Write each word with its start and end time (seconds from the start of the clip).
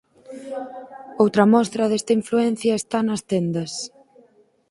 Outra 1.23 1.43
mostra 1.53 1.89
desta 1.91 2.15
influencia 2.19 2.73
está 2.81 2.99
nas 3.03 3.21
tendas. 3.31 3.71